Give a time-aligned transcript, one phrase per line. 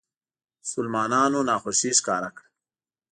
[0.61, 2.47] مسلمانانو ناخوښي ښکاره کړه.